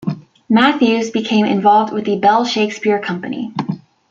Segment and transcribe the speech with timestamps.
[0.49, 3.53] Matthews became involved with the Bell Shakespeare Company.